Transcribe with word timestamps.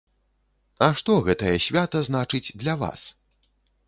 А 0.85 0.85
што 1.01 1.17
гэтае 1.27 1.53
свята 1.65 2.01
значыць 2.07 2.53
для 2.63 2.73
вас? 2.85 3.05